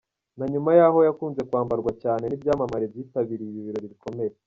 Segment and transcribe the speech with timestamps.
[0.37, 4.33] Na nyuma yaho yakunze kwambarwa cyane n’ibyamamare byitabiriye ibirori bikomeye.